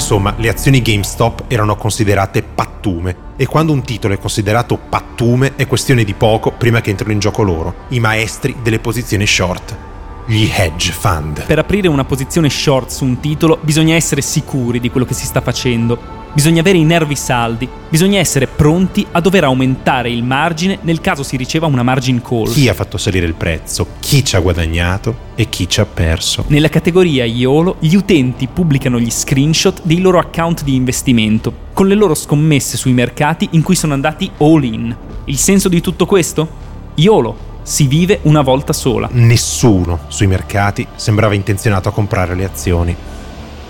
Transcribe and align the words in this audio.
Insomma, 0.00 0.32
le 0.38 0.48
azioni 0.48 0.80
GameStop 0.80 1.44
erano 1.46 1.76
considerate 1.76 2.42
pattume 2.42 3.14
e 3.36 3.46
quando 3.46 3.72
un 3.72 3.82
titolo 3.82 4.14
è 4.14 4.18
considerato 4.18 4.78
pattume 4.78 5.56
è 5.56 5.66
questione 5.66 6.04
di 6.04 6.14
poco 6.14 6.52
prima 6.52 6.80
che 6.80 6.88
entrino 6.88 7.12
in 7.12 7.18
gioco 7.18 7.42
loro, 7.42 7.74
i 7.88 8.00
maestri 8.00 8.56
delle 8.62 8.78
posizioni 8.78 9.26
short, 9.26 9.76
gli 10.24 10.50
hedge 10.50 10.90
fund. 10.92 11.44
Per 11.44 11.58
aprire 11.58 11.86
una 11.88 12.06
posizione 12.06 12.48
short 12.48 12.88
su 12.88 13.04
un 13.04 13.20
titolo 13.20 13.58
bisogna 13.60 13.94
essere 13.94 14.22
sicuri 14.22 14.80
di 14.80 14.90
quello 14.90 15.04
che 15.04 15.12
si 15.12 15.26
sta 15.26 15.42
facendo 15.42 16.19
Bisogna 16.32 16.60
avere 16.60 16.78
i 16.78 16.84
nervi 16.84 17.16
saldi, 17.16 17.68
bisogna 17.88 18.20
essere 18.20 18.46
pronti 18.46 19.04
a 19.10 19.20
dover 19.20 19.42
aumentare 19.42 20.10
il 20.10 20.22
margine 20.22 20.78
nel 20.82 21.00
caso 21.00 21.24
si 21.24 21.36
riceva 21.36 21.66
una 21.66 21.82
margin 21.82 22.22
call. 22.22 22.52
Chi 22.52 22.68
ha 22.68 22.74
fatto 22.74 22.98
salire 22.98 23.26
il 23.26 23.34
prezzo, 23.34 23.88
chi 23.98 24.24
ci 24.24 24.36
ha 24.36 24.38
guadagnato 24.38 25.28
e 25.34 25.48
chi 25.48 25.68
ci 25.68 25.80
ha 25.80 25.86
perso. 25.86 26.44
Nella 26.46 26.68
categoria 26.68 27.24
IOLO 27.24 27.76
gli 27.80 27.96
utenti 27.96 28.46
pubblicano 28.46 29.00
gli 29.00 29.10
screenshot 29.10 29.80
dei 29.82 30.00
loro 30.00 30.20
account 30.20 30.62
di 30.62 30.76
investimento, 30.76 31.52
con 31.72 31.88
le 31.88 31.96
loro 31.96 32.14
scommesse 32.14 32.76
sui 32.76 32.92
mercati 32.92 33.48
in 33.52 33.62
cui 33.62 33.74
sono 33.74 33.94
andati 33.94 34.30
all 34.38 34.62
in. 34.62 34.96
Il 35.24 35.36
senso 35.36 35.68
di 35.68 35.80
tutto 35.80 36.06
questo? 36.06 36.48
IOLO, 36.94 37.36
si 37.62 37.88
vive 37.88 38.20
una 38.22 38.42
volta 38.42 38.72
sola. 38.72 39.08
Nessuno 39.10 40.02
sui 40.06 40.28
mercati 40.28 40.86
sembrava 40.94 41.34
intenzionato 41.34 41.88
a 41.88 41.92
comprare 41.92 42.36
le 42.36 42.44
azioni. 42.44 42.94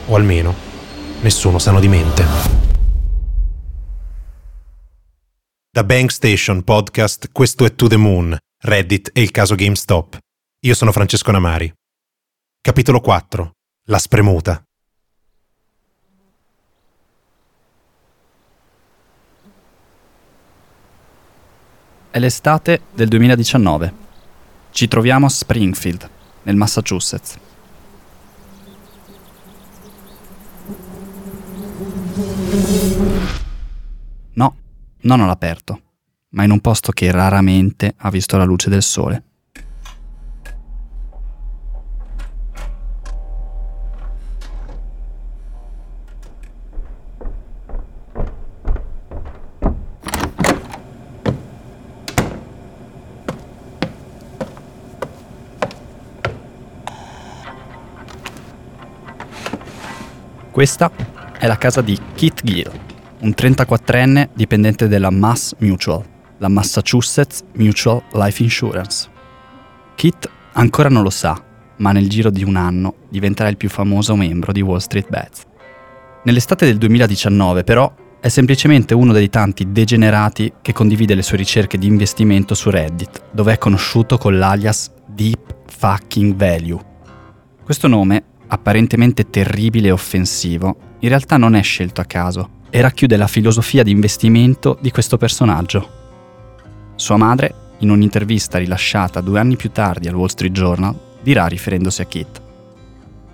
O 0.07 0.15
almeno 0.15 0.69
nessuno 1.23 1.59
sano 1.59 1.81
di 1.81 1.89
mente. 1.89 2.25
Da 5.71 5.85
Bank 5.85 6.11
Station 6.11 6.63
Podcast, 6.65 7.31
questo 7.33 7.65
è 7.65 7.75
To 7.75 7.87
The 7.87 7.97
Moon, 7.97 8.37
Reddit 8.63 9.11
e 9.13 9.23
il 9.23 9.31
caso 9.31 9.55
GameStop. 9.55 10.19
Io 10.61 10.75
sono 10.75 10.93
Francesco 10.93 11.31
Namari. 11.31 11.73
Capitolo 12.61 13.01
4. 13.01 13.53
La 13.87 13.99
spremuta. 13.99 14.63
È 22.11 22.19
l'estate 22.19 22.83
del 22.93 23.09
2019. 23.09 23.95
Ci 24.73 24.89
troviamo 24.89 25.27
a 25.27 25.29
Springfield, 25.29 26.11
nel 26.43 26.57
Massachusetts. 26.57 27.39
No, 34.33 34.57
non 35.03 35.21
all'aperto, 35.21 35.81
ma 36.31 36.43
in 36.43 36.51
un 36.51 36.61
posto 36.61 36.91
che 36.91 37.11
raramente 37.13 37.95
ha 37.97 38.11
visto 38.11 38.37
la 38.37 38.45
luce 38.45 38.69
del 38.69 38.83
sole. 38.83 39.23
Questa 60.51 60.91
è 61.41 61.47
la 61.47 61.57
casa 61.57 61.81
di 61.81 61.99
Keith 62.15 62.43
Gill, 62.45 62.71
un 63.21 63.31
34enne 63.35 64.29
dipendente 64.35 64.89
della 64.89 65.09
Mass 65.09 65.55
Mutual, 65.61 66.05
la 66.37 66.49
Massachusetts 66.49 67.43
Mutual 67.55 68.03
Life 68.13 68.43
Insurance. 68.43 69.09
Keith 69.95 70.29
ancora 70.53 70.91
non 70.91 71.03
lo 71.03 71.09
sa, 71.09 71.43
ma 71.79 71.93
nel 71.93 72.11
giro 72.11 72.29
di 72.29 72.45
un 72.45 72.57
anno 72.57 72.97
diventerà 73.09 73.49
il 73.49 73.57
più 73.57 73.71
famoso 73.71 74.15
membro 74.17 74.53
di 74.53 74.61
Wall 74.61 74.81
Street 74.81 75.09
Bets. 75.09 75.45
Nell'estate 76.25 76.67
del 76.67 76.77
2019, 76.77 77.65
però, 77.65 77.91
è 78.21 78.29
semplicemente 78.29 78.93
uno 78.93 79.15
dei 79.15 79.31
tanti 79.31 79.73
degenerati 79.73 80.53
che 80.61 80.75
condivide 80.75 81.15
le 81.15 81.23
sue 81.23 81.39
ricerche 81.39 81.79
di 81.79 81.87
investimento 81.87 82.53
su 82.53 82.69
Reddit, 82.69 83.23
dove 83.33 83.55
è 83.55 83.59
conosciuto 83.59 84.19
con 84.19 84.39
l'alias 84.39 84.91
Deep 85.07 85.55
Fucking 85.69 86.35
Value. 86.35 86.85
Questo 87.65 87.89
nome, 87.89 88.25
apparentemente 88.53 89.31
terribile 89.31 89.89
e 89.89 89.93
offensivo, 89.93 90.77
in 91.01 91.09
realtà 91.09 91.37
non 91.37 91.55
è 91.55 91.63
scelto 91.63 92.01
a 92.01 92.05
caso 92.05 92.59
e 92.71 92.81
racchiude 92.81 93.17
la 93.17 93.27
filosofia 93.27 93.83
di 93.83 93.91
investimento 93.91 94.77
di 94.81 94.91
questo 94.91 95.17
personaggio. 95.17 95.99
Sua 96.97 97.17
madre, 97.17 97.55
in 97.79 97.91
un'intervista 97.91 98.59
rilasciata 98.59 99.21
due 99.21 99.39
anni 99.39 99.57
più 99.57 99.71
tardi 99.71 100.09
al 100.09 100.15
Wall 100.15 100.27
Street 100.27 100.53
Journal, 100.53 100.99
dirà 101.23 101.47
riferendosi 101.47 102.01
a 102.03 102.05
Kit. 102.05 102.43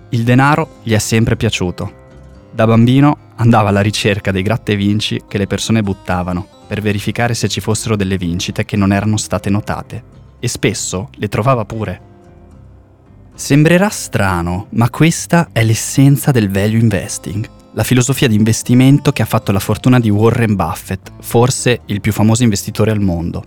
Il 0.09 0.23
denaro 0.23 0.77
gli 0.83 0.93
è 0.93 0.99
sempre 0.99 1.35
piaciuto. 1.35 2.05
Da 2.51 2.65
bambino 2.65 3.17
andava 3.35 3.69
alla 3.69 3.81
ricerca 3.81 4.31
dei 4.31 4.41
gratta 4.41 4.71
e 4.71 4.75
vinci 4.75 5.23
che 5.27 5.37
le 5.37 5.47
persone 5.47 5.83
buttavano 5.83 6.47
per 6.67 6.81
verificare 6.81 7.33
se 7.33 7.47
ci 7.47 7.59
fossero 7.59 7.95
delle 7.95 8.17
vincite 8.17 8.65
che 8.65 8.77
non 8.77 8.93
erano 8.93 9.17
state 9.17 9.49
notate 9.49 10.03
e 10.39 10.47
spesso 10.47 11.09
le 11.15 11.27
trovava 11.27 11.65
pure. 11.65 12.01
Sembrerà 13.37 13.89
strano, 13.89 14.65
ma 14.71 14.89
questa 14.89 15.49
è 15.51 15.63
l'essenza 15.63 16.31
del 16.31 16.49
value 16.49 16.79
investing 16.79 17.47
la 17.73 17.83
filosofia 17.83 18.27
di 18.27 18.33
investimento 18.33 19.11
che 19.11 19.21
ha 19.21 19.25
fatto 19.25 19.51
la 19.51 19.59
fortuna 19.59 19.99
di 19.99 20.09
Warren 20.09 20.55
Buffett, 20.55 21.11
forse 21.19 21.81
il 21.85 22.01
più 22.01 22.11
famoso 22.11 22.41
investitore 22.41 22.89
al 22.89 22.99
mondo. 22.99 23.43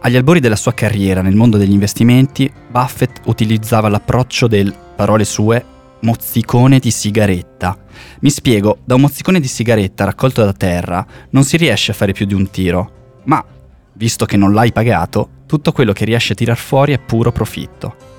Agli 0.00 0.16
albori 0.16 0.40
della 0.40 0.56
sua 0.56 0.74
carriera 0.74 1.22
nel 1.22 1.36
mondo 1.36 1.56
degli 1.56 1.70
investimenti, 1.70 2.52
Buffett 2.68 3.20
utilizzava 3.26 3.88
l'approccio 3.88 4.48
del, 4.48 4.74
parole 4.96 5.24
sue, 5.24 5.64
mozzicone 6.00 6.80
di 6.80 6.90
sigaretta. 6.90 7.78
Mi 8.18 8.30
spiego, 8.30 8.78
da 8.84 8.96
un 8.96 9.02
mozzicone 9.02 9.38
di 9.38 9.46
sigaretta 9.46 10.04
raccolto 10.04 10.44
da 10.44 10.52
terra 10.52 11.06
non 11.30 11.44
si 11.44 11.56
riesce 11.56 11.92
a 11.92 11.94
fare 11.94 12.10
più 12.10 12.26
di 12.26 12.34
un 12.34 12.50
tiro, 12.50 13.20
ma, 13.26 13.44
visto 13.92 14.24
che 14.24 14.36
non 14.36 14.52
l'hai 14.52 14.72
pagato, 14.72 15.28
tutto 15.46 15.70
quello 15.70 15.92
che 15.92 16.04
riesce 16.04 16.32
a 16.32 16.36
tirar 16.36 16.56
fuori 16.56 16.92
è 16.92 16.98
puro 16.98 17.30
profitto. 17.30 18.13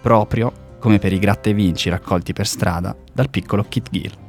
Proprio 0.00 0.66
come 0.78 0.98
per 0.98 1.12
i 1.12 1.18
gratta 1.18 1.50
vinci 1.52 1.88
raccolti 1.88 2.32
per 2.32 2.46
strada 2.46 2.96
dal 3.12 3.30
piccolo 3.30 3.64
Kit 3.68 3.88
Gill. 3.90 4.26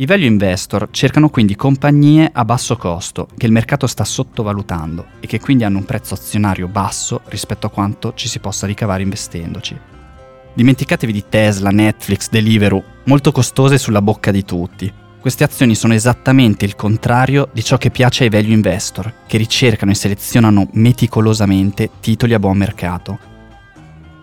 I 0.00 0.06
value 0.06 0.26
investor 0.26 0.88
cercano 0.92 1.28
quindi 1.28 1.56
compagnie 1.56 2.30
a 2.32 2.44
basso 2.44 2.76
costo 2.76 3.26
che 3.36 3.46
il 3.46 3.52
mercato 3.52 3.88
sta 3.88 4.04
sottovalutando 4.04 5.06
e 5.18 5.26
che 5.26 5.40
quindi 5.40 5.64
hanno 5.64 5.78
un 5.78 5.84
prezzo 5.84 6.14
azionario 6.14 6.68
basso 6.68 7.22
rispetto 7.24 7.66
a 7.66 7.70
quanto 7.70 8.12
ci 8.14 8.28
si 8.28 8.38
possa 8.38 8.66
ricavare 8.66 9.02
investendoci. 9.02 9.76
Dimenticatevi 10.54 11.12
di 11.12 11.24
Tesla, 11.28 11.70
Netflix, 11.70 12.28
Deliveroo, 12.30 12.84
molto 13.04 13.32
costose 13.32 13.76
sulla 13.76 14.02
bocca 14.02 14.30
di 14.30 14.44
tutti. 14.44 14.92
Queste 15.20 15.42
azioni 15.42 15.74
sono 15.74 15.94
esattamente 15.94 16.64
il 16.64 16.76
contrario 16.76 17.48
di 17.52 17.64
ciò 17.64 17.76
che 17.76 17.90
piace 17.90 18.22
ai 18.22 18.30
value 18.30 18.54
investor, 18.54 19.12
che 19.26 19.36
ricercano 19.36 19.90
e 19.90 19.96
selezionano 19.96 20.68
meticolosamente 20.74 21.90
titoli 21.98 22.34
a 22.34 22.38
buon 22.38 22.56
mercato 22.56 23.36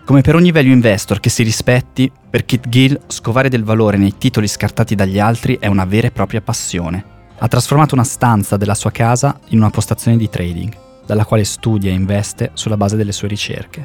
come 0.06 0.20
per 0.20 0.36
ogni 0.36 0.52
value 0.52 0.72
investor 0.72 1.18
che 1.18 1.30
si 1.30 1.42
rispetti, 1.42 2.12
per 2.30 2.44
Kit 2.44 2.68
Gill 2.68 2.96
scovare 3.08 3.48
del 3.48 3.64
valore 3.64 3.96
nei 3.96 4.16
titoli 4.16 4.46
scartati 4.46 4.94
dagli 4.94 5.18
altri 5.18 5.58
è 5.58 5.66
una 5.66 5.84
vera 5.84 6.06
e 6.06 6.12
propria 6.12 6.40
passione. 6.40 7.04
Ha 7.36 7.48
trasformato 7.48 7.96
una 7.96 8.04
stanza 8.04 8.56
della 8.56 8.76
sua 8.76 8.92
casa 8.92 9.40
in 9.48 9.58
una 9.58 9.70
postazione 9.70 10.16
di 10.16 10.30
trading, 10.30 10.72
dalla 11.04 11.24
quale 11.24 11.42
studia 11.42 11.90
e 11.90 11.94
investe 11.94 12.52
sulla 12.54 12.76
base 12.76 12.94
delle 12.94 13.10
sue 13.10 13.26
ricerche. 13.26 13.84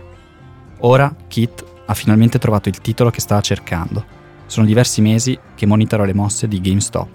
Ora 0.81 1.11
Kit 1.27 1.65
ha 1.87 1.93
finalmente 1.95 2.37
trovato 2.37 2.69
il 2.69 2.79
titolo 2.81 3.09
che 3.09 3.19
stava 3.19 3.41
cercando. 3.41 4.05
Sono 4.45 4.67
diversi 4.67 5.01
mesi 5.01 5.35
che 5.55 5.65
monitora 5.65 6.05
le 6.05 6.13
mosse 6.13 6.47
di 6.47 6.61
GameStop. 6.61 7.09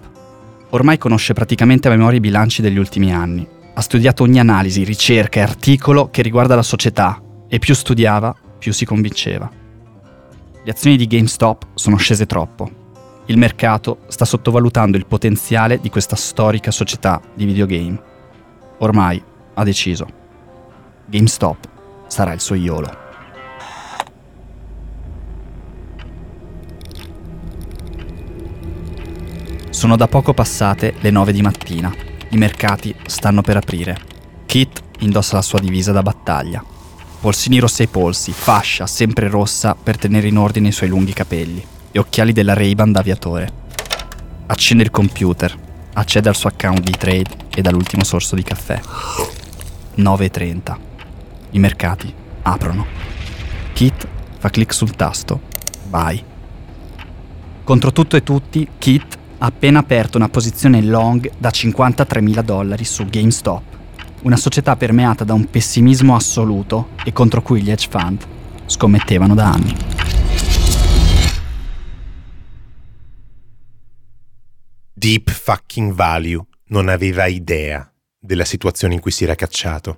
Ormai 0.70 0.98
conosce 0.98 1.32
praticamente 1.32 1.86
a 1.86 1.92
memoria 1.92 2.18
i 2.18 2.20
bilanci 2.20 2.60
degli 2.60 2.78
ultimi 2.78 3.14
anni. 3.14 3.46
Ha 3.72 3.80
studiato 3.80 4.24
ogni 4.24 4.40
analisi, 4.40 4.82
ricerca 4.82 5.38
e 5.38 5.44
articolo 5.44 6.10
che 6.10 6.22
riguarda 6.22 6.56
la 6.56 6.62
società 6.64 7.22
e 7.48 7.60
più 7.60 7.72
studiava, 7.72 8.34
più 8.66 8.72
si 8.72 8.84
convinceva. 8.84 9.48
Le 10.64 10.70
azioni 10.72 10.96
di 10.96 11.06
GameStop 11.06 11.66
sono 11.74 11.94
scese 11.94 12.26
troppo. 12.26 12.68
Il 13.26 13.38
mercato 13.38 13.98
sta 14.08 14.24
sottovalutando 14.24 14.96
il 14.96 15.06
potenziale 15.06 15.78
di 15.78 15.88
questa 15.88 16.16
storica 16.16 16.72
società 16.72 17.22
di 17.32 17.44
videogame. 17.44 18.02
Ormai 18.78 19.22
ha 19.54 19.62
deciso. 19.62 20.08
GameStop 21.04 21.68
sarà 22.08 22.32
il 22.32 22.40
suo 22.40 22.56
IOLO. 22.56 23.04
Sono 29.70 29.94
da 29.94 30.08
poco 30.08 30.34
passate 30.34 30.94
le 30.98 31.10
9 31.10 31.30
di 31.30 31.42
mattina. 31.42 31.94
I 32.30 32.36
mercati 32.36 32.92
stanno 33.06 33.42
per 33.42 33.58
aprire. 33.58 33.96
Kit 34.44 34.82
indossa 34.98 35.36
la 35.36 35.42
sua 35.42 35.60
divisa 35.60 35.92
da 35.92 36.02
battaglia 36.02 36.74
polsini 37.26 37.58
rossi 37.58 37.82
ai 37.82 37.88
polsi, 37.88 38.30
fascia 38.30 38.86
sempre 38.86 39.28
rossa 39.28 39.74
per 39.74 39.98
tenere 39.98 40.28
in 40.28 40.38
ordine 40.38 40.68
i 40.68 40.72
suoi 40.72 40.88
lunghi 40.88 41.12
capelli 41.12 41.60
e 41.90 41.98
occhiali 41.98 42.32
della 42.32 42.54
Ray-Ban 42.54 42.92
da 42.92 43.00
aviatore. 43.00 43.52
Accende 44.46 44.84
il 44.84 44.92
computer, 44.92 45.52
accede 45.94 46.28
al 46.28 46.36
suo 46.36 46.50
account 46.50 46.82
di 46.82 46.92
trade 46.92 47.30
e 47.52 47.62
dall'ultimo 47.62 48.04
sorso 48.04 48.36
di 48.36 48.44
caffè. 48.44 48.80
9.30. 49.96 50.76
I 51.50 51.58
mercati 51.58 52.14
aprono. 52.42 52.86
Kit 53.72 54.06
fa 54.38 54.48
clic 54.48 54.72
sul 54.72 54.94
tasto. 54.94 55.40
Buy. 55.88 56.22
Contro 57.64 57.90
tutto 57.90 58.14
e 58.14 58.22
tutti, 58.22 58.68
Kit 58.78 59.18
ha 59.38 59.46
appena 59.46 59.80
aperto 59.80 60.16
una 60.16 60.28
posizione 60.28 60.80
long 60.80 61.28
da 61.38 61.48
53.000 61.48 62.40
dollari 62.42 62.84
su 62.84 63.04
GameStop, 63.04 63.62
una 64.22 64.36
società 64.36 64.76
permeata 64.76 65.24
da 65.24 65.34
un 65.34 65.44
pessimismo 65.48 66.14
assoluto 66.14 66.88
e 67.04 67.12
contro 67.12 67.42
cui 67.42 67.62
gli 67.62 67.70
hedge 67.70 67.88
fund 67.88 68.24
scommettevano 68.66 69.34
da 69.34 69.52
anni. 69.52 69.76
Deep 74.92 75.30
fucking 75.30 75.92
value 75.92 76.44
non 76.68 76.88
aveva 76.88 77.26
idea 77.26 77.88
della 78.18 78.44
situazione 78.44 78.94
in 78.94 79.00
cui 79.00 79.10
si 79.10 79.24
era 79.24 79.34
cacciato. 79.34 79.96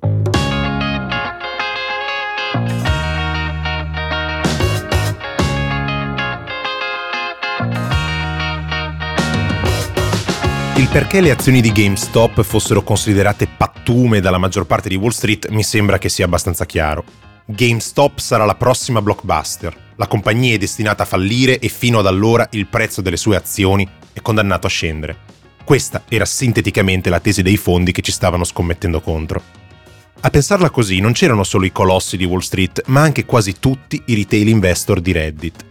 Il 10.78 10.86
perché 10.86 11.20
le 11.20 11.32
azioni 11.32 11.60
di 11.60 11.72
GameStop 11.72 12.40
fossero 12.42 12.84
considerate 12.84 13.48
pattume 13.48 14.20
dalla 14.20 14.38
maggior 14.38 14.64
parte 14.64 14.88
di 14.88 14.94
Wall 14.94 15.10
Street 15.10 15.48
mi 15.48 15.64
sembra 15.64 15.98
che 15.98 16.08
sia 16.08 16.24
abbastanza 16.24 16.66
chiaro. 16.66 17.02
GameStop 17.46 18.20
sarà 18.20 18.44
la 18.44 18.54
prossima 18.54 19.02
blockbuster. 19.02 19.76
La 19.96 20.06
compagnia 20.06 20.54
è 20.54 20.56
destinata 20.56 21.02
a 21.02 21.06
fallire 21.06 21.58
e 21.58 21.66
fino 21.66 21.98
ad 21.98 22.06
allora 22.06 22.46
il 22.52 22.68
prezzo 22.68 23.00
delle 23.00 23.16
sue 23.16 23.34
azioni 23.34 23.88
è 24.12 24.20
condannato 24.20 24.68
a 24.68 24.70
scendere. 24.70 25.16
Questa 25.64 26.04
era 26.08 26.24
sinteticamente 26.24 27.10
la 27.10 27.18
tesi 27.18 27.42
dei 27.42 27.56
fondi 27.56 27.90
che 27.90 28.02
ci 28.02 28.12
stavano 28.12 28.44
scommettendo 28.44 29.00
contro. 29.00 29.42
A 30.20 30.30
pensarla 30.30 30.70
così 30.70 31.00
non 31.00 31.10
c'erano 31.10 31.42
solo 31.42 31.64
i 31.64 31.72
colossi 31.72 32.16
di 32.16 32.24
Wall 32.24 32.38
Street, 32.38 32.84
ma 32.86 33.00
anche 33.00 33.24
quasi 33.24 33.56
tutti 33.58 34.00
i 34.06 34.14
retail 34.14 34.46
investor 34.46 35.00
di 35.00 35.10
Reddit. 35.10 35.64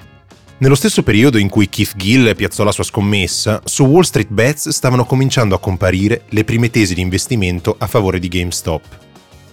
Nello 0.60 0.74
stesso 0.74 1.04
periodo 1.04 1.38
in 1.38 1.50
cui 1.50 1.70
Keith 1.70 1.96
Gill 1.96 2.36
piazzò 2.36 2.64
la 2.64 2.72
sua 2.72 2.84
scommessa, 2.84 3.62
su 3.64 3.84
Wall 3.84 4.02
Street 4.02 4.30
Bets 4.30 4.70
stavano 4.70 5.06
cominciando 5.06 5.54
a 5.54 5.60
comparire 5.60 6.24
le 6.30 6.44
prime 6.44 6.72
tesi 6.72 6.96
di 6.96 7.02
investimento 7.02 7.76
a 7.78 7.86
favore 7.86 8.18
di 8.18 8.28
GameStop. 8.28 8.82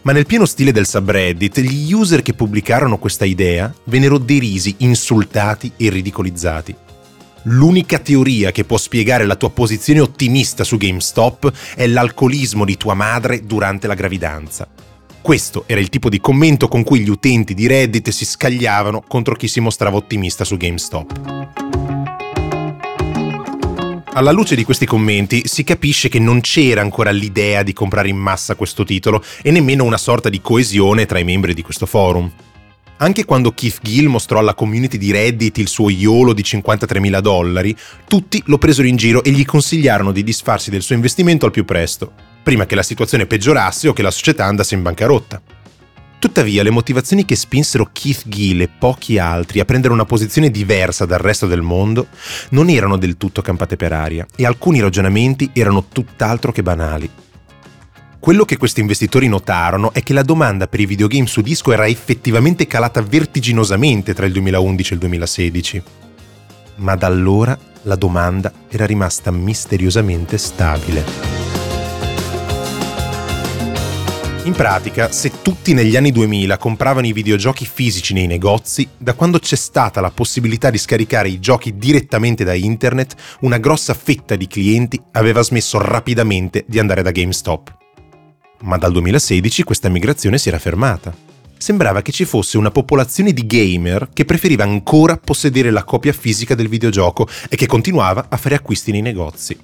Ma 0.01 0.13
nel 0.13 0.25
pieno 0.25 0.47
stile 0.47 0.73
del 0.73 0.87
subreddit, 0.87 1.61
gli 1.61 1.93
user 1.93 2.23
che 2.23 2.33
pubblicarono 2.33 2.97
questa 2.97 3.27
idea 3.27 3.71
vennero 3.85 4.17
derisi, 4.17 4.77
insultati 4.79 5.73
e 5.77 5.91
ridicolizzati. 5.91 6.75
L'unica 7.49 7.99
teoria 7.99 8.51
che 8.51 8.65
può 8.65 8.79
spiegare 8.79 9.27
la 9.27 9.37
tua 9.37 9.51
posizione 9.51 10.01
ottimista 10.01 10.65
su 10.65 10.79
GameStop 10.79 11.53
è 11.75 11.87
l'alcolismo 11.87 12.65
di 12.65 12.79
tua 12.79 12.95
madre 12.95 13.45
durante 13.45 13.87
la 13.87 13.95
gravidanza. 13.95 14.67
Questo 15.25 15.65
era 15.67 15.81
il 15.81 15.89
tipo 15.89 16.11
di 16.11 16.21
commento 16.21 16.69
con 16.69 16.83
cui 16.83 17.01
gli 17.01 17.09
utenti 17.09 17.55
di 17.55 17.67
Reddit 17.67 18.11
si 18.11 18.27
scagliavano 18.27 19.03
contro 19.09 19.35
chi 19.35 19.49
si 19.49 19.59
mostrava 19.59 19.97
ottimista 19.97 20.45
su 20.45 20.59
GameStop. 20.59 21.55
Alla 24.13 24.33
luce 24.33 24.55
di 24.55 24.65
questi 24.65 24.85
commenti 24.85 25.45
si 25.47 25.65
capisce 25.65 26.11
che 26.11 26.19
non 26.19 26.43
c'era 26.43 26.83
ancora 26.83 27.11
l'idea 27.11 27.63
di 27.63 27.73
comprare 27.73 28.11
in 28.11 28.19
massa 28.19 28.55
questo 28.55 28.85
titolo 28.85 29.25
e 29.41 29.51
nemmeno 29.51 29.85
una 29.85 29.97
sorta 29.97 30.29
di 30.29 30.43
coesione 30.43 31.07
tra 31.07 31.19
i 31.19 31.25
membri 31.25 31.55
di 31.55 31.63
questo 31.63 31.87
forum. 31.87 32.31
Anche 32.99 33.25
quando 33.25 33.53
Keith 33.53 33.79
Gill 33.81 34.09
mostrò 34.09 34.41
alla 34.41 34.53
community 34.53 34.99
di 34.99 35.11
Reddit 35.11 35.57
il 35.57 35.69
suo 35.69 35.89
IOLO 35.89 36.35
di 36.35 36.43
53.000 36.43 37.21
dollari, 37.21 37.75
tutti 38.07 38.43
lo 38.45 38.59
presero 38.59 38.87
in 38.87 38.97
giro 38.97 39.25
e 39.25 39.31
gli 39.31 39.47
consigliarono 39.47 40.13
di 40.13 40.23
disfarsi 40.23 40.69
del 40.69 40.83
suo 40.83 40.95
investimento 40.95 41.47
al 41.47 41.51
più 41.51 41.65
presto 41.65 42.34
prima 42.45 42.67
che 42.67 42.77
la 42.77 42.83
situazione 42.85 43.27
peggiorasse 43.27 43.89
o 43.89 43.93
che 43.93 44.03
la 44.03 44.13
società 44.13 44.45
andasse 44.45 44.75
in 44.75 44.83
bancarotta. 44.83 45.41
Tuttavia, 46.19 46.63
le 46.63 46.71
motivazioni 46.71 47.25
che 47.25 47.37
spinsero 47.37 47.91
Keith 47.93 48.23
Gill 48.27 48.61
e 48.61 48.69
pochi 48.69 49.19
altri 49.19 49.61
a 49.61 49.65
prendere 49.65 49.93
una 49.93 50.05
posizione 50.05 50.51
diversa 50.51 51.05
dal 51.05 51.19
resto 51.19 51.47
del 51.47 51.61
mondo 51.61 52.07
non 52.51 52.71
erano 52.71 52.97
del 52.97 53.17
tutto 53.17 53.43
campate 53.43 53.77
per 53.77 53.93
aria 53.93 54.27
e 54.37 54.47
alcuni 54.47 54.81
ragionamenti 54.81 55.51
erano 55.53 55.87
tutt'altro 55.91 56.53
che 56.53 56.63
banali. 56.63 57.11
Quello 58.19 58.47
che 58.47 58.57
questi 58.57 58.81
investitori 58.81 59.29
notarono 59.29 59.93
è 59.93 60.03
che 60.03 60.15
la 60.15 60.23
domanda 60.23 60.67
per 60.67 60.81
i 60.81 60.87
videogame 60.87 61.27
su 61.27 61.43
disco 61.43 61.73
era 61.73 61.87
effettivamente 61.87 62.67
calata 62.67 63.03
vertiginosamente 63.03 64.15
tra 64.15 64.25
il 64.25 64.33
2011 64.33 64.91
e 64.91 64.95
il 64.95 65.01
2016. 65.01 65.83
Ma 66.77 66.95
da 66.95 67.07
allora 67.07 67.59
la 67.83 67.97
domanda 67.97 68.51
era 68.71 68.87
rimasta 68.87 69.31
misteriosamente 69.31 70.39
stabile. 70.39 71.44
In 74.45 74.53
pratica, 74.53 75.11
se 75.11 75.41
tutti 75.41 75.73
negli 75.73 75.97
anni 75.97 76.13
2000 76.13 76.59
compravano 76.59 77.07
i 77.07 77.15
videogiochi 77.15 77.65
fisici 77.65 78.13
nei 78.13 78.27
negozi, 78.27 78.87
da 78.99 79.15
quando 79.15 79.39
c'è 79.39 79.57
stata 79.57 80.03
la 80.03 80.11
possibilità 80.11 80.69
di 80.69 80.77
scaricare 80.77 81.31
i 81.31 81.41
giochi 81.41 81.79
direttamente 81.79 82.45
da 82.45 82.53
internet, 82.53 83.15
una 83.41 83.57
grossa 83.57 83.95
fetta 83.95 84.37
di 84.37 84.47
clienti 84.47 85.01
aveva 85.13 85.41
smesso 85.41 85.79
rapidamente 85.79 86.63
di 86.69 86.79
andare 86.79 87.01
da 87.01 87.11
GameStop. 87.11 87.75
Ma 88.65 88.77
dal 88.77 88.93
2016 88.93 89.63
questa 89.63 89.89
migrazione 89.89 90.37
si 90.37 90.49
era 90.49 90.59
fermata. 90.59 91.17
Sembrava 91.57 92.03
che 92.03 92.13
ci 92.13 92.27
fosse 92.27 92.59
una 92.59 92.71
popolazione 92.71 93.33
di 93.33 93.47
gamer 93.47 94.11
che 94.13 94.27
preferiva 94.27 94.63
ancora 94.63 95.17
possedere 95.17 95.71
la 95.71 95.85
copia 95.85 96.13
fisica 96.13 96.55
del 96.55 96.69
videogioco 96.69 97.27
e 97.49 97.57
che 97.57 97.65
continuava 97.65 98.27
a 98.29 98.37
fare 98.37 98.57
acquisti 98.57 98.93
nei 98.93 99.01
negozi. 99.01 99.57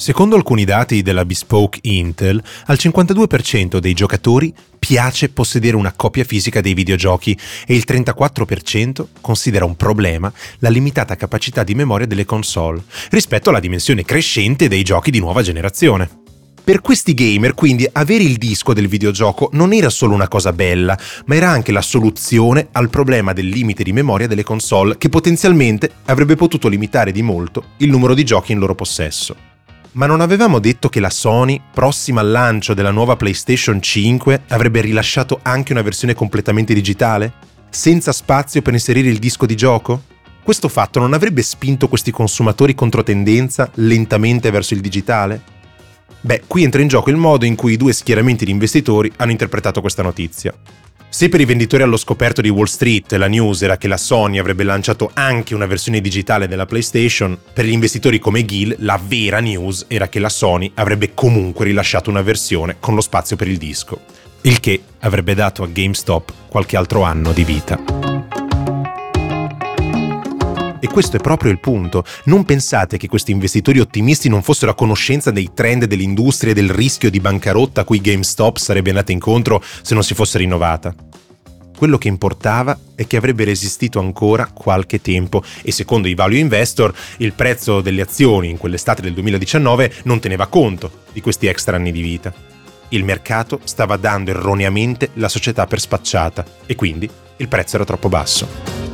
Secondo 0.00 0.34
alcuni 0.34 0.64
dati 0.64 1.02
della 1.02 1.26
Bespoke 1.26 1.78
Intel, 1.82 2.42
al 2.64 2.78
52% 2.80 3.76
dei 3.76 3.92
giocatori 3.92 4.50
piace 4.78 5.28
possedere 5.28 5.76
una 5.76 5.92
copia 5.92 6.24
fisica 6.24 6.62
dei 6.62 6.72
videogiochi 6.72 7.38
e 7.66 7.74
il 7.74 7.84
34% 7.86 9.04
considera 9.20 9.66
un 9.66 9.76
problema 9.76 10.32
la 10.60 10.70
limitata 10.70 11.16
capacità 11.16 11.64
di 11.64 11.74
memoria 11.74 12.06
delle 12.06 12.24
console 12.24 12.82
rispetto 13.10 13.50
alla 13.50 13.60
dimensione 13.60 14.02
crescente 14.02 14.68
dei 14.68 14.82
giochi 14.84 15.10
di 15.10 15.18
nuova 15.18 15.42
generazione. 15.42 16.08
Per 16.64 16.80
questi 16.80 17.12
gamer 17.12 17.52
quindi 17.52 17.86
avere 17.92 18.24
il 18.24 18.38
disco 18.38 18.72
del 18.72 18.88
videogioco 18.88 19.50
non 19.52 19.74
era 19.74 19.90
solo 19.90 20.14
una 20.14 20.28
cosa 20.28 20.54
bella, 20.54 20.98
ma 21.26 21.34
era 21.34 21.50
anche 21.50 21.72
la 21.72 21.82
soluzione 21.82 22.68
al 22.72 22.88
problema 22.88 23.34
del 23.34 23.48
limite 23.48 23.82
di 23.82 23.92
memoria 23.92 24.26
delle 24.26 24.44
console 24.44 24.96
che 24.96 25.10
potenzialmente 25.10 25.90
avrebbe 26.06 26.36
potuto 26.36 26.68
limitare 26.68 27.12
di 27.12 27.20
molto 27.20 27.64
il 27.78 27.90
numero 27.90 28.14
di 28.14 28.24
giochi 28.24 28.52
in 28.52 28.60
loro 28.60 28.74
possesso. 28.74 29.49
Ma 29.92 30.06
non 30.06 30.20
avevamo 30.20 30.60
detto 30.60 30.88
che 30.88 31.00
la 31.00 31.10
Sony, 31.10 31.60
prossima 31.74 32.20
al 32.20 32.30
lancio 32.30 32.74
della 32.74 32.92
nuova 32.92 33.16
PlayStation 33.16 33.82
5, 33.82 34.42
avrebbe 34.48 34.80
rilasciato 34.80 35.40
anche 35.42 35.72
una 35.72 35.82
versione 35.82 36.14
completamente 36.14 36.74
digitale? 36.74 37.32
Senza 37.70 38.12
spazio 38.12 38.62
per 38.62 38.72
inserire 38.72 39.08
il 39.08 39.18
disco 39.18 39.46
di 39.46 39.56
gioco? 39.56 40.02
Questo 40.44 40.68
fatto 40.68 41.00
non 41.00 41.12
avrebbe 41.12 41.42
spinto 41.42 41.88
questi 41.88 42.12
consumatori 42.12 42.72
contro 42.74 43.02
tendenza 43.02 43.68
lentamente 43.74 44.52
verso 44.52 44.74
il 44.74 44.80
digitale? 44.80 45.42
Beh, 46.20 46.42
qui 46.46 46.62
entra 46.62 46.82
in 46.82 46.88
gioco 46.88 47.10
il 47.10 47.16
modo 47.16 47.44
in 47.44 47.56
cui 47.56 47.72
i 47.72 47.76
due 47.76 47.92
schieramenti 47.92 48.44
di 48.44 48.52
investitori 48.52 49.10
hanno 49.16 49.32
interpretato 49.32 49.80
questa 49.80 50.04
notizia. 50.04 50.54
Se 51.12 51.28
per 51.28 51.40
i 51.40 51.44
venditori 51.44 51.82
allo 51.82 51.96
scoperto 51.96 52.40
di 52.40 52.50
Wall 52.50 52.66
Street 52.66 53.10
la 53.14 53.26
news 53.26 53.62
era 53.62 53.76
che 53.76 53.88
la 53.88 53.96
Sony 53.96 54.38
avrebbe 54.38 54.62
lanciato 54.62 55.10
anche 55.12 55.56
una 55.56 55.66
versione 55.66 56.00
digitale 56.00 56.46
della 56.46 56.66
PlayStation, 56.66 57.36
per 57.52 57.64
gli 57.64 57.72
investitori 57.72 58.20
come 58.20 58.44
Gil 58.44 58.76
la 58.78 58.98
vera 59.04 59.40
news 59.40 59.86
era 59.88 60.08
che 60.08 60.20
la 60.20 60.28
Sony 60.28 60.70
avrebbe 60.74 61.12
comunque 61.12 61.64
rilasciato 61.64 62.10
una 62.10 62.22
versione 62.22 62.76
con 62.78 62.94
lo 62.94 63.00
spazio 63.00 63.34
per 63.34 63.48
il 63.48 63.58
disco, 63.58 64.02
il 64.42 64.60
che 64.60 64.80
avrebbe 65.00 65.34
dato 65.34 65.64
a 65.64 65.66
GameStop 65.66 66.32
qualche 66.46 66.76
altro 66.76 67.02
anno 67.02 67.32
di 67.32 67.42
vita. 67.42 68.49
Questo 70.92 71.16
è 71.16 71.20
proprio 71.20 71.52
il 71.52 71.60
punto. 71.60 72.04
Non 72.24 72.44
pensate 72.44 72.96
che 72.96 73.06
questi 73.06 73.30
investitori 73.30 73.78
ottimisti 73.78 74.28
non 74.28 74.42
fossero 74.42 74.72
a 74.72 74.74
conoscenza 74.74 75.30
dei 75.30 75.50
trend 75.54 75.84
dell'industria 75.84 76.50
e 76.50 76.54
del 76.54 76.68
rischio 76.68 77.10
di 77.10 77.20
bancarotta 77.20 77.82
a 77.82 77.84
cui 77.84 78.00
GameStop 78.00 78.56
sarebbe 78.56 78.90
andata 78.90 79.12
incontro 79.12 79.62
se 79.82 79.94
non 79.94 80.02
si 80.02 80.14
fosse 80.14 80.38
rinnovata. 80.38 80.92
Quello 81.76 81.96
che 81.96 82.08
importava 82.08 82.78
è 82.96 83.06
che 83.06 83.16
avrebbe 83.16 83.44
resistito 83.44 84.00
ancora 84.00 84.50
qualche 84.52 85.00
tempo 85.00 85.42
e 85.62 85.70
secondo 85.70 86.08
i 86.08 86.14
value 86.14 86.38
investor 86.38 86.92
il 87.18 87.32
prezzo 87.32 87.80
delle 87.80 88.02
azioni 88.02 88.50
in 88.50 88.58
quell'estate 88.58 89.00
del 89.00 89.14
2019 89.14 89.92
non 90.02 90.20
teneva 90.20 90.48
conto 90.48 91.04
di 91.12 91.20
questi 91.20 91.46
extra 91.46 91.76
anni 91.76 91.92
di 91.92 92.02
vita. 92.02 92.34
Il 92.88 93.04
mercato 93.04 93.60
stava 93.62 93.96
dando 93.96 94.32
erroneamente 94.32 95.10
la 95.14 95.28
società 95.28 95.66
per 95.66 95.80
spacciata 95.80 96.44
e 96.66 96.74
quindi 96.74 97.08
il 97.36 97.48
prezzo 97.48 97.76
era 97.76 97.84
troppo 97.84 98.08
basso. 98.08 98.89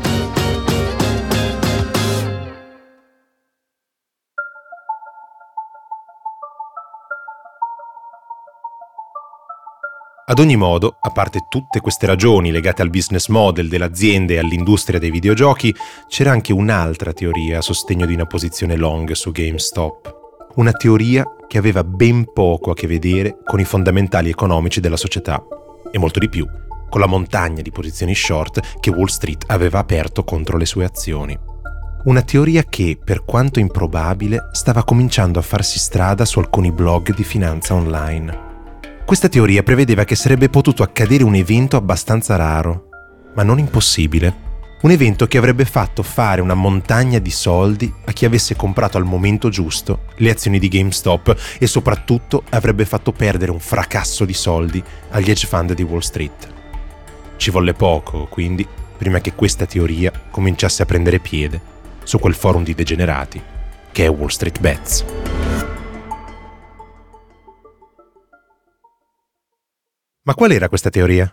Ad 10.29 10.41
ogni 10.41 10.57
modo, 10.57 10.97
a 11.01 11.11
parte 11.11 11.47
tutte 11.49 11.81
queste 11.81 12.05
ragioni 12.05 12.51
legate 12.51 12.83
al 12.83 12.91
business 12.91 13.29
model 13.29 13.69
dell'azienda 13.69 14.33
e 14.33 14.39
all'industria 14.39 14.99
dei 14.99 15.13
videogiochi, 15.13 15.73
c'era 16.09 16.33
anche 16.33 16.53
un'altra 16.53 17.13
teoria 17.13 17.59
a 17.59 17.63
sostegno 17.63 18.07
di 18.07 18.15
una 18.15 18.27
posizione 18.27 18.75
long 18.75 19.13
su 19.13 19.31
GameStop. 19.31 20.15
Una 20.57 20.73
teoria 20.73 21.25
che 21.47 21.59
aveva 21.59 21.85
ben 21.85 22.33
poco 22.33 22.73
a 22.73 22.75
che 22.75 22.89
vedere 22.89 23.39
con 23.45 23.61
i 23.61 23.65
fondamentali 23.65 24.29
economici 24.29 24.81
della 24.81 24.97
società 24.97 25.41
e 25.93 25.99
molto 25.99 26.19
di 26.19 26.29
più 26.29 26.45
con 26.89 27.01
la 27.01 27.07
montagna 27.07 27.63
di 27.63 27.71
posizioni 27.71 28.15
short 28.15 28.79
che 28.81 28.91
Wall 28.91 29.07
Street 29.07 29.45
aveva 29.49 29.79
aperto 29.79 30.25
contro 30.25 30.57
le 30.57 30.67
sue 30.67 30.85
azioni. 30.85 31.39
Una 32.05 32.23
teoria 32.23 32.65
che, 32.65 32.99
per 33.03 33.25
quanto 33.25 33.61
improbabile, 33.61 34.49
stava 34.53 34.83
cominciando 34.83 35.39
a 35.39 35.43
farsi 35.43 35.79
strada 35.79 36.25
su 36.25 36.41
alcuni 36.41 36.73
blog 36.73 37.15
di 37.15 37.25
finanza 37.25 37.75
online. 37.75 38.46
Questa 39.07 39.29
teoria 39.29 39.63
prevedeva 39.63 40.03
che 40.03 40.17
sarebbe 40.17 40.49
potuto 40.49 40.83
accadere 40.83 41.23
un 41.23 41.37
evento 41.37 41.77
abbastanza 41.77 42.35
raro, 42.35 42.89
ma 43.37 43.45
non 43.45 43.61
impossibile. 43.61 44.45
Un 44.83 44.91
evento 44.91 45.29
che 45.29 45.39
avrebbe 45.39 45.65
fatto 45.65 46.03
fare 46.03 46.41
una 46.41 46.55
montagna 46.55 47.21
di 47.21 47.31
soldi 47.31 47.91
a 48.05 48.11
chi 48.11 48.25
avesse 48.25 48.57
comprato 48.57 48.99
al 48.99 49.05
momento 49.05 49.49
giusto 49.49 50.07
le 50.17 50.31
azioni 50.31 50.59
di 50.59 50.67
GameStop 50.67 51.57
e 51.57 51.69
soprattutto 51.69 52.43
avrebbe 52.49 52.85
fatto 52.85 53.13
perdere 53.13 53.53
un 53.53 53.61
fracasso 53.61 54.25
di 54.25 54.35
soldi 54.35 54.83
agli 55.11 55.31
hedge 55.31 55.47
fund 55.47 55.73
di 55.73 55.85
Wall 55.85 56.01
Street. 56.01 56.49
Ci 57.37 57.51
volle 57.53 57.75
poco, 57.75 58.27
quindi, 58.27 58.67
prima 58.99 59.21
che 59.21 59.35
questa 59.35 59.67
teoria 59.67 60.11
cominciasse 60.33 60.83
a 60.83 60.87
prendere 60.87 61.21
piede 61.21 61.61
su 62.03 62.19
quel 62.19 62.35
forum 62.35 62.65
di 62.65 62.75
degenerati 62.75 63.41
che 63.93 64.05
è 64.05 64.11
Wall 64.11 64.27
Street 64.27 64.59
Bets. 64.59 65.05
Ma 70.27 70.35
qual 70.35 70.51
era 70.51 70.69
questa 70.69 70.91
teoria? 70.91 71.31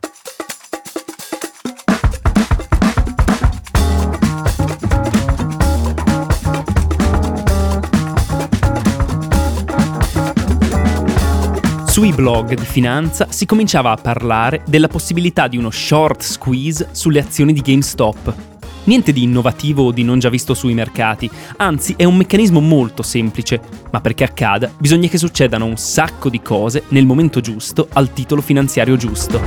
Sui 11.88 12.12
blog 12.12 12.54
di 12.54 12.64
finanza 12.64 13.26
si 13.32 13.48
cominciava 13.48 13.90
a 13.90 13.98
parlare 13.98 14.62
della 14.68 14.88
possibilità 14.88 15.48
di 15.48 15.58
uno 15.58 15.72
short 15.72 16.22
squeeze 16.22 16.90
sulle 16.92 17.20
azioni 17.20 17.52
di 17.52 17.62
GameStop, 17.62 18.53
Niente 18.86 19.14
di 19.14 19.24
innovativo 19.24 19.84
o 19.84 19.92
di 19.92 20.04
non 20.04 20.20
già 20.20 20.30
visto 20.30 20.54
sui 20.54 20.74
mercati, 20.74 21.30
anzi 21.58 21.94
è 21.96 22.04
un 22.04 22.18
meccanismo 22.18 22.60
molto 22.60 23.02
semplice, 23.02 23.62
ma 23.92 24.02
perché 24.02 24.26
accada 24.26 24.72
bisogna 24.78 25.08
che 25.08 25.18
succedano 25.18 25.66
un 25.66 25.78
sacco 25.78 26.30
di 26.30 26.42
cose 26.42 26.84
nel 26.90 27.06
momento 27.06 27.40
giusto 27.40 27.88
al 27.94 28.12
titolo 28.12 28.42
finanziario 28.42 28.98
giusto. 28.98 29.40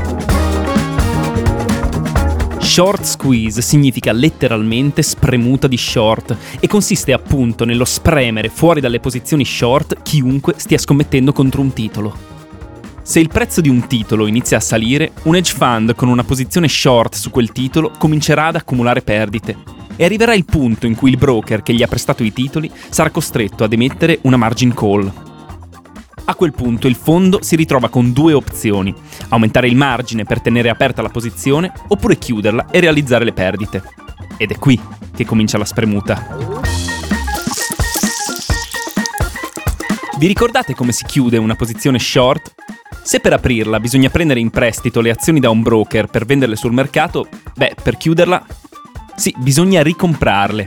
Short 2.58 3.04
squeeze 3.04 3.60
significa 3.62 4.12
letteralmente 4.12 5.02
spremuta 5.02 5.66
di 5.66 5.76
short 5.76 6.36
e 6.58 6.66
consiste 6.66 7.12
appunto 7.12 7.64
nello 7.64 7.84
spremere 7.84 8.48
fuori 8.48 8.80
dalle 8.80 9.00
posizioni 9.00 9.44
short 9.44 10.02
chiunque 10.02 10.54
stia 10.56 10.78
scommettendo 10.78 11.32
contro 11.32 11.60
un 11.60 11.72
titolo. 11.72 12.35
Se 13.06 13.20
il 13.20 13.28
prezzo 13.28 13.60
di 13.60 13.68
un 13.68 13.86
titolo 13.86 14.26
inizia 14.26 14.56
a 14.56 14.60
salire, 14.60 15.12
un 15.22 15.36
hedge 15.36 15.54
fund 15.54 15.94
con 15.94 16.08
una 16.08 16.24
posizione 16.24 16.66
short 16.66 17.14
su 17.14 17.30
quel 17.30 17.52
titolo 17.52 17.92
comincerà 17.96 18.46
ad 18.46 18.56
accumulare 18.56 19.00
perdite 19.00 19.56
e 19.94 20.04
arriverà 20.04 20.34
il 20.34 20.44
punto 20.44 20.86
in 20.86 20.96
cui 20.96 21.10
il 21.10 21.16
broker 21.16 21.62
che 21.62 21.72
gli 21.72 21.84
ha 21.84 21.86
prestato 21.86 22.24
i 22.24 22.32
titoli 22.32 22.68
sarà 22.88 23.10
costretto 23.10 23.62
ad 23.62 23.72
emettere 23.72 24.18
una 24.22 24.36
margin 24.36 24.74
call. 24.74 25.12
A 26.24 26.34
quel 26.34 26.52
punto 26.52 26.88
il 26.88 26.96
fondo 26.96 27.38
si 27.42 27.54
ritrova 27.54 27.88
con 27.90 28.12
due 28.12 28.32
opzioni, 28.32 28.92
aumentare 29.28 29.68
il 29.68 29.76
margine 29.76 30.24
per 30.24 30.40
tenere 30.40 30.68
aperta 30.68 31.00
la 31.00 31.08
posizione 31.08 31.72
oppure 31.86 32.18
chiuderla 32.18 32.70
e 32.72 32.80
realizzare 32.80 33.24
le 33.24 33.32
perdite. 33.32 33.84
Ed 34.36 34.50
è 34.50 34.58
qui 34.58 34.78
che 35.14 35.24
comincia 35.24 35.58
la 35.58 35.64
spremuta. 35.64 36.26
Vi 40.18 40.26
ricordate 40.26 40.74
come 40.74 40.90
si 40.90 41.04
chiude 41.04 41.36
una 41.36 41.54
posizione 41.54 42.00
short? 42.00 42.65
Se 43.06 43.20
per 43.20 43.32
aprirla 43.32 43.78
bisogna 43.78 44.10
prendere 44.10 44.40
in 44.40 44.50
prestito 44.50 45.00
le 45.00 45.10
azioni 45.10 45.38
da 45.38 45.48
un 45.48 45.62
broker 45.62 46.08
per 46.08 46.24
venderle 46.24 46.56
sul 46.56 46.72
mercato, 46.72 47.28
beh, 47.54 47.76
per 47.80 47.96
chiuderla, 47.96 48.44
sì, 49.14 49.32
bisogna 49.38 49.80
ricomprarle. 49.80 50.66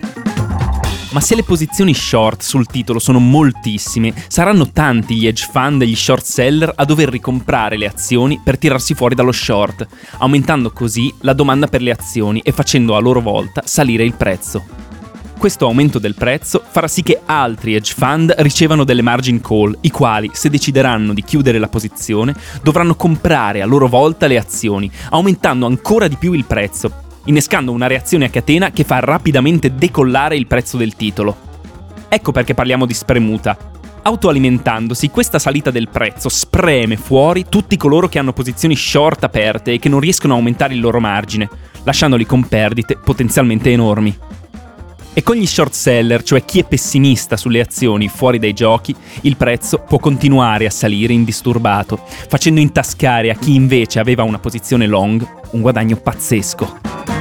Ma 1.12 1.19
se 1.19 1.36
le 1.36 1.43
posizioni 1.43 1.93
short 1.93 2.41
sul 2.41 2.65
titolo 2.65 3.00
sono 3.00 3.19
moltissime, 3.19 4.13
saranno 4.29 4.72
tanti 4.72 5.15
gli 5.15 5.27
hedge 5.27 5.50
fund 5.51 5.81
e 5.81 5.88
gli 5.88 5.98
short 5.98 6.24
seller 6.24 6.72
a 6.74 6.86
dover 6.86 7.10
ricomprare 7.10 7.75
le 7.75 7.88
azioni 7.88 8.39
per 8.41 8.58
tirarsi 8.58 8.93
fuori 8.93 9.15
dallo 9.15 9.34
short, 9.34 9.86
aumentando 10.19 10.72
così 10.72 11.13
la 11.24 11.34
domanda 11.34 11.67
per 11.67 11.81
le 11.81 11.91
azioni 11.91 12.39
e 12.39 12.53
facendo 12.53 12.96
a 12.96 13.00
loro 13.00 13.19
volta 13.19 13.63
salire 13.65 14.05
il 14.05 14.13
prezzo. 14.13 14.88
Questo 15.39 15.67
aumento 15.67 16.00
del 16.00 16.15
prezzo 16.15 16.62
farà 16.69 16.89
sì 16.89 17.01
che 17.01 17.22
altri 17.25 17.74
hedge 17.74 17.93
fund 17.98 18.36
ricevano 18.39 18.84
delle 18.84 19.01
margin 19.01 19.39
call, 19.39 19.77
i 19.81 19.89
quali, 19.89 20.29
se 20.34 20.50
decideranno 20.50 21.13
di 21.13 21.24
chiudere 21.24 21.60
la 21.60 21.69
posizione, 21.69 22.36
dovranno 22.62 22.96
comprare 22.96 23.62
a 23.62 23.65
loro 23.65 23.88
volta 23.88 24.27
le 24.27 24.38
azioni, 24.38 24.91
aumentando 25.12 25.65
ancora 25.65 26.10
di 26.10 26.17
più 26.17 26.34
il 26.34 26.43
prezzo, 26.43 26.91
innescando 27.24 27.72
una 27.72 27.88
reazione 27.88 28.25
a 28.25 28.29
catena 28.29 28.72
che 28.72 28.84
fa 28.84 29.00
rapidamente 29.00 29.74
decollare 29.74 30.36
il 30.36 30.46
prezzo 30.46 30.75
del 30.75 30.98
titolo. 30.98 31.38
Ecco 32.10 32.34
perché 32.34 32.53
parliamo 32.53 32.86
di 32.86 32.93
spremuta. 32.93 33.58
Autoalimentandosi, 34.01 35.10
questa 35.10 35.39
salita 35.39 35.72
del 35.72 35.88
prezzo 35.88 36.27
spreme 36.27 36.98
fuori 36.98 37.46
tutti 37.48 37.77
coloro 37.77 38.10
che 38.10 38.19
hanno 38.19 38.34
posizioni 38.34 38.75
short 38.75 39.24
aperte 39.24 39.72
e 39.72 39.79
che 39.79 39.88
non 39.88 40.01
riescono 40.01 40.34
a 40.34 40.36
aumentare 40.36 40.74
il 40.74 40.81
loro 40.81 41.00
margine, 41.00 41.48
lasciandoli 41.84 42.25
con 42.25 42.46
perdite 42.46 42.98
potenzialmente 42.98 43.72
enormi. 43.72 44.17
E 45.19 45.23
con 45.23 45.35
gli 45.35 45.45
short 45.45 45.73
seller, 45.73 46.23
cioè 46.23 46.45
chi 46.45 46.61
è 46.61 46.63
pessimista 46.63 47.35
sulle 47.35 47.59
azioni 47.59 48.07
fuori 48.07 48.39
dai 48.39 48.53
giochi, 48.53 48.95
il 49.23 49.35
prezzo 49.35 49.79
può 49.79 49.99
continuare 49.99 50.65
a 50.65 50.69
salire 50.69 51.11
indisturbato, 51.11 51.99
facendo 52.05 52.61
intascare 52.61 53.29
a 53.29 53.35
chi 53.35 53.53
invece 53.53 53.99
aveva 53.99 54.23
una 54.23 54.39
posizione 54.39 54.88
long 54.88 55.27
un 55.51 55.59
guadagno 55.59 55.97
pazzesco. 55.97 57.18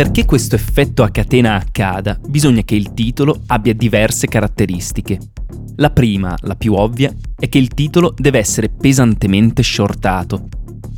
Perché 0.00 0.24
questo 0.24 0.54
effetto 0.54 1.02
a 1.02 1.10
catena 1.10 1.56
accada, 1.56 2.18
bisogna 2.26 2.62
che 2.62 2.74
il 2.74 2.94
titolo 2.94 3.42
abbia 3.48 3.74
diverse 3.74 4.28
caratteristiche. 4.28 5.18
La 5.76 5.90
prima, 5.90 6.34
la 6.40 6.56
più 6.56 6.72
ovvia, 6.72 7.12
è 7.38 7.50
che 7.50 7.58
il 7.58 7.68
titolo 7.68 8.14
deve 8.16 8.38
essere 8.38 8.70
pesantemente 8.70 9.62
shortato, 9.62 10.48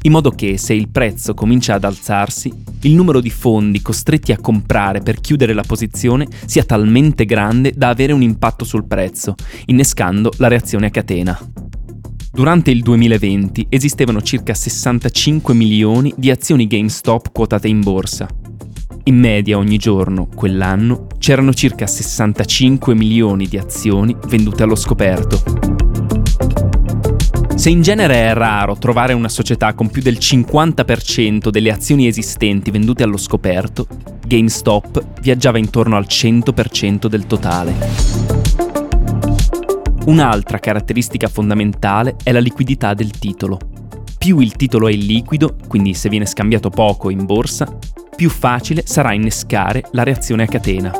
in 0.02 0.12
modo 0.12 0.30
che 0.30 0.56
se 0.56 0.74
il 0.74 0.88
prezzo 0.88 1.34
comincia 1.34 1.74
ad 1.74 1.82
alzarsi, 1.82 2.52
il 2.82 2.92
numero 2.92 3.18
di 3.18 3.30
fondi 3.30 3.82
costretti 3.82 4.30
a 4.30 4.38
comprare 4.38 5.00
per 5.00 5.20
chiudere 5.20 5.52
la 5.52 5.64
posizione 5.66 6.28
sia 6.44 6.62
talmente 6.62 7.24
grande 7.24 7.72
da 7.74 7.88
avere 7.88 8.12
un 8.12 8.22
impatto 8.22 8.64
sul 8.64 8.86
prezzo, 8.86 9.34
innescando 9.64 10.30
la 10.36 10.46
reazione 10.46 10.86
a 10.86 10.90
catena. 10.90 11.36
Durante 12.30 12.70
il 12.70 12.82
2020 12.82 13.66
esistevano 13.68 14.22
circa 14.22 14.54
65 14.54 15.54
milioni 15.54 16.14
di 16.16 16.30
azioni 16.30 16.68
GameStop 16.68 17.32
quotate 17.32 17.66
in 17.66 17.80
borsa, 17.80 18.28
in 19.04 19.18
media 19.18 19.58
ogni 19.58 19.78
giorno, 19.78 20.28
quell'anno, 20.32 21.06
c'erano 21.18 21.52
circa 21.52 21.88
65 21.88 22.94
milioni 22.94 23.48
di 23.48 23.58
azioni 23.58 24.16
vendute 24.28 24.62
allo 24.62 24.76
scoperto. 24.76 25.42
Se 27.56 27.68
in 27.68 27.82
genere 27.82 28.30
è 28.30 28.32
raro 28.32 28.76
trovare 28.76 29.12
una 29.12 29.28
società 29.28 29.74
con 29.74 29.88
più 29.90 30.02
del 30.02 30.18
50% 30.18 31.48
delle 31.48 31.72
azioni 31.72 32.06
esistenti 32.06 32.70
vendute 32.70 33.02
allo 33.02 33.16
scoperto, 33.16 33.88
GameStop 34.24 35.20
viaggiava 35.20 35.58
intorno 35.58 35.96
al 35.96 36.06
100% 36.08 37.06
del 37.06 37.26
totale. 37.26 37.74
Un'altra 40.06 40.58
caratteristica 40.58 41.28
fondamentale 41.28 42.16
è 42.22 42.30
la 42.30 42.40
liquidità 42.40 42.94
del 42.94 43.10
titolo. 43.10 43.58
Più 44.16 44.38
il 44.38 44.54
titolo 44.54 44.86
è 44.86 44.92
illiquido, 44.92 45.56
quindi 45.66 45.94
se 45.94 46.08
viene 46.08 46.26
scambiato 46.26 46.70
poco 46.70 47.10
in 47.10 47.24
borsa, 47.24 47.66
più 48.22 48.30
facile 48.30 48.84
sarà 48.86 49.14
innescare 49.14 49.82
la 49.90 50.04
reazione 50.04 50.44
a 50.44 50.46
catena. 50.46 50.92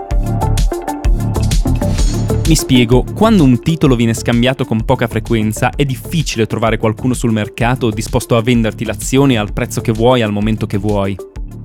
Mi 2.48 2.56
spiego, 2.56 3.04
quando 3.14 3.44
un 3.44 3.62
titolo 3.62 3.94
viene 3.94 4.12
scambiato 4.12 4.64
con 4.64 4.84
poca 4.84 5.06
frequenza 5.06 5.70
è 5.70 5.84
difficile 5.84 6.46
trovare 6.46 6.78
qualcuno 6.78 7.14
sul 7.14 7.30
mercato 7.30 7.90
disposto 7.90 8.36
a 8.36 8.42
venderti 8.42 8.84
l'azione 8.84 9.38
al 9.38 9.52
prezzo 9.52 9.80
che 9.80 9.92
vuoi 9.92 10.20
al 10.20 10.32
momento 10.32 10.66
che 10.66 10.78
vuoi. 10.78 11.16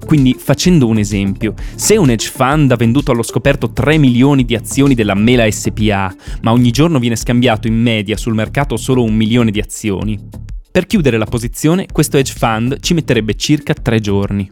Quindi, 0.05 0.35
facendo 0.37 0.85
un 0.85 0.99
esempio, 0.99 1.55
se 1.73 1.97
un 1.97 2.11
hedge 2.11 2.29
fund 2.29 2.71
ha 2.71 2.75
venduto 2.75 3.11
allo 3.11 3.23
scoperto 3.23 3.71
3 3.71 3.97
milioni 3.97 4.45
di 4.45 4.53
azioni 4.53 4.93
della 4.93 5.15
Mela 5.15 5.49
SPA, 5.49 6.15
ma 6.41 6.51
ogni 6.51 6.69
giorno 6.69 6.99
viene 6.99 7.15
scambiato 7.15 7.65
in 7.65 7.81
media 7.81 8.15
sul 8.15 8.35
mercato 8.35 8.77
solo 8.77 9.01
un 9.01 9.15
milione 9.15 9.49
di 9.49 9.59
azioni, 9.59 10.19
per 10.69 10.85
chiudere 10.85 11.17
la 11.17 11.25
posizione 11.25 11.87
questo 11.91 12.17
hedge 12.17 12.35
fund 12.37 12.79
ci 12.79 12.93
metterebbe 12.93 13.33
circa 13.33 13.73
3 13.73 13.99
giorni. 13.99 14.51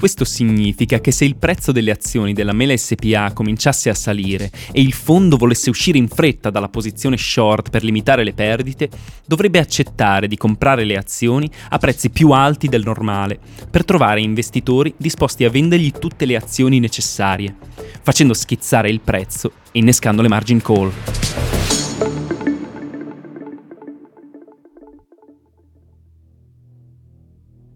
Questo 0.00 0.24
significa 0.24 0.98
che 0.98 1.12
se 1.12 1.26
il 1.26 1.36
prezzo 1.36 1.72
delle 1.72 1.90
azioni 1.90 2.32
della 2.32 2.54
Mela 2.54 2.74
SPA 2.74 3.34
cominciasse 3.34 3.90
a 3.90 3.94
salire 3.94 4.50
e 4.72 4.80
il 4.80 4.94
fondo 4.94 5.36
volesse 5.36 5.68
uscire 5.68 5.98
in 5.98 6.08
fretta 6.08 6.48
dalla 6.48 6.70
posizione 6.70 7.18
short 7.18 7.68
per 7.68 7.84
limitare 7.84 8.24
le 8.24 8.32
perdite, 8.32 8.88
dovrebbe 9.26 9.58
accettare 9.58 10.26
di 10.26 10.38
comprare 10.38 10.84
le 10.84 10.96
azioni 10.96 11.50
a 11.68 11.76
prezzi 11.76 12.08
più 12.08 12.30
alti 12.30 12.68
del 12.68 12.82
normale 12.82 13.38
per 13.70 13.84
trovare 13.84 14.22
investitori 14.22 14.94
disposti 14.96 15.44
a 15.44 15.50
vendergli 15.50 15.92
tutte 15.92 16.24
le 16.24 16.36
azioni 16.36 16.80
necessarie, 16.80 17.54
facendo 18.00 18.32
schizzare 18.32 18.88
il 18.88 19.02
prezzo 19.02 19.52
e 19.70 19.80
innescando 19.80 20.22
le 20.22 20.28
margin 20.28 20.62
call. 20.62 21.29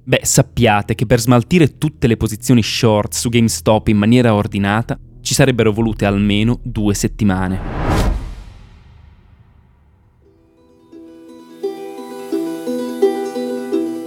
Beh, 0.07 0.21
sappiate 0.23 0.95
che 0.95 1.07
per 1.07 1.19
smaltire 1.19 1.79
tutte 1.79 2.07
le 2.07 2.19
posizioni 2.19 2.63
short 2.63 3.15
su 3.15 3.31
GameStop 3.31 3.89
in 3.89 3.97
maniera 3.97 4.35
ordinata 4.35 4.99
ci 5.23 5.33
sarebbero 5.33 5.73
volute 5.73 6.05
almeno 6.05 6.61
due 6.63 6.93
settimane. 6.93 7.59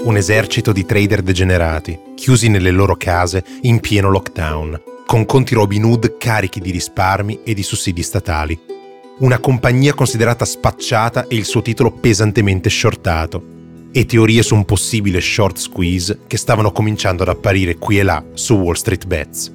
Un 0.03 0.15
esercito 0.15 0.71
di 0.71 0.85
trader 0.85 1.23
degenerati, 1.23 1.99
chiusi 2.13 2.47
nelle 2.47 2.69
loro 2.69 2.95
case 2.95 3.43
in 3.61 3.79
pieno 3.79 4.11
lockdown, 4.11 4.79
con 5.07 5.25
conti 5.25 5.55
Robin 5.55 5.83
Hood 5.83 6.17
carichi 6.17 6.59
di 6.59 6.69
risparmi 6.69 7.39
e 7.43 7.55
di 7.55 7.63
sussidi 7.63 8.03
statali. 8.03 8.57
Una 9.17 9.39
compagnia 9.39 9.95
considerata 9.95 10.45
spacciata 10.45 11.25
e 11.27 11.35
il 11.35 11.45
suo 11.45 11.63
titolo 11.63 11.91
pesantemente 11.91 12.69
shortato, 12.69 13.55
e 13.99 14.05
teorie 14.05 14.43
su 14.43 14.53
un 14.53 14.63
possibile 14.63 15.19
short 15.19 15.57
squeeze 15.57 16.19
che 16.27 16.37
stavano 16.37 16.71
cominciando 16.71 17.23
ad 17.23 17.29
apparire 17.29 17.77
qui 17.77 17.97
e 17.97 18.03
là 18.03 18.23
su 18.35 18.53
Wall 18.53 18.75
Street 18.75 19.07
Bets. 19.07 19.51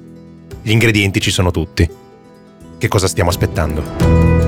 Gli 0.61 0.71
ingredienti 0.71 1.21
ci 1.21 1.31
sono 1.31 1.49
tutti. 1.49 1.89
Che 2.77 2.87
cosa 2.89 3.07
stiamo 3.07 3.29
aspettando? 3.29 4.42